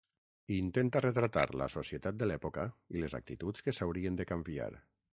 Intenta 0.53 1.01
retratar 1.05 1.43
la 1.63 1.69
societat 1.75 2.19
de 2.23 2.31
l'època 2.31 2.65
i 2.97 3.07
les 3.07 3.19
actituds 3.23 3.69
que 3.69 3.79
s'haurien 3.81 4.23
de 4.23 4.31
canviar. 4.35 4.73